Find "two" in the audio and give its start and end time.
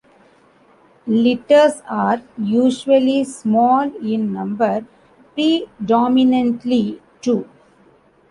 7.21-7.47